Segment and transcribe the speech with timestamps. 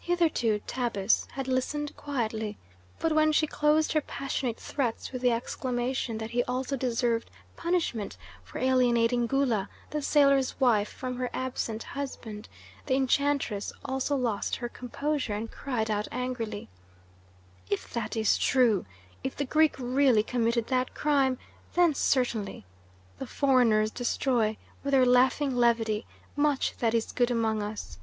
[0.00, 2.56] Hitherto Tabus had listened quietly,
[2.98, 8.16] but when she closed her passionate threats with the exclamation that he also deserved punishment
[8.42, 12.48] for alienating Gula, the sailor's wife, from her absent husband,
[12.86, 16.70] the enchantress also lost her composure and cried out angrily:
[17.68, 18.86] "If that is true,
[19.22, 21.36] if the Greek really committed that crime
[21.74, 22.64] then certainly.
[23.18, 26.06] The foreigners destroy, with their laughing levity,
[26.36, 27.98] much that is good among us.